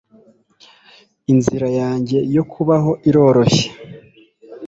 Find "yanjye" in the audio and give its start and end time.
1.79-2.17